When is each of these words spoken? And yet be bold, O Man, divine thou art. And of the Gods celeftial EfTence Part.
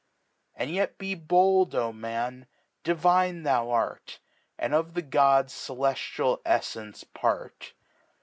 And 0.55 0.71
yet 0.71 0.97
be 0.97 1.13
bold, 1.13 1.75
O 1.75 1.93
Man, 1.93 2.47
divine 2.83 3.43
thou 3.43 3.69
art. 3.69 4.17
And 4.57 4.73
of 4.73 4.95
the 4.95 5.03
Gods 5.03 5.53
celeftial 5.53 6.41
EfTence 6.41 7.03
Part. 7.13 7.73